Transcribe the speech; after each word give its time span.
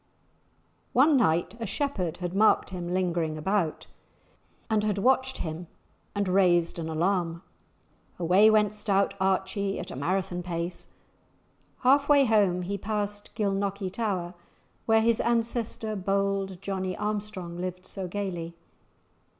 One 0.93 1.15
night 1.15 1.53
a 1.59 1.67
shepherd 1.67 2.17
had 2.17 2.33
marked 2.33 2.71
him 2.71 2.89
lingering 2.89 3.37
about, 3.37 3.85
and 4.67 4.83
had 4.83 4.97
watched 4.97 5.37
him, 5.37 5.67
and 6.15 6.27
raised 6.27 6.79
an 6.79 6.89
alarm. 6.89 7.43
Away 8.17 8.49
went 8.49 8.73
stout 8.73 9.13
Archie 9.19 9.77
at 9.79 9.91
a 9.91 9.95
Marathon 9.95 10.41
pace; 10.41 10.87
half 11.81 12.09
way 12.09 12.25
home 12.25 12.63
he 12.63 12.79
passed 12.79 13.35
Gilnockie 13.35 13.91
tower, 13.91 14.33
where 14.87 15.01
his 15.01 15.21
ancestor 15.21 15.95
bold 15.95 16.59
Johnie 16.63 16.97
Armstrong 16.97 17.59
lived 17.59 17.85
so 17.85 18.07
gaily. 18.07 18.55